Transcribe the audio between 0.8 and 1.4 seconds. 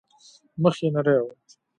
يې نرى و.